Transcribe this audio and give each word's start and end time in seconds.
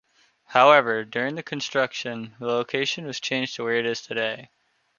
However, 0.45 1.05
during 1.05 1.35
the 1.35 1.43
construction, 1.43 2.33
the 2.39 2.47
location 2.47 3.05
was 3.05 3.19
changed 3.19 3.55
to 3.57 3.63
where 3.63 3.75
it 3.75 3.85
is 3.85 4.01
today. 4.01 4.49